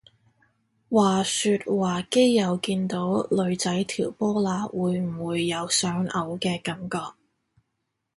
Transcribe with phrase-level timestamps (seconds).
[0.89, 7.13] 話說話基友見到女仔條波罅會唔會有想嘔嘅感覺？